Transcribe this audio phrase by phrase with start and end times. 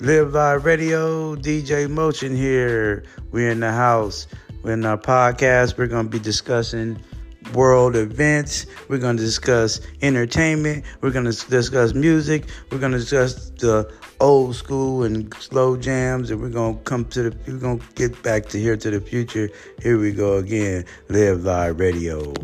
[0.00, 3.02] Live Live Radio, DJ Motion here.
[3.32, 4.28] We're in the house.
[4.62, 5.76] We're in our podcast.
[5.76, 7.02] We're going to be discussing
[7.52, 8.66] world events.
[8.88, 10.84] We're going to discuss entertainment.
[11.00, 12.44] We're going to discuss music.
[12.70, 16.30] We're going to discuss the old school and slow jams.
[16.30, 18.90] And we're going to come to the, we're going to get back to here to
[18.92, 19.50] the future.
[19.82, 20.84] Here we go again.
[21.08, 22.34] Live Live Radio.